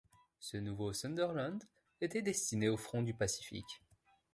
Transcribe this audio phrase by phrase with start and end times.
[0.39, 1.63] Ce nouveau Sunderland
[1.99, 3.83] était destiné au front du Pacifique.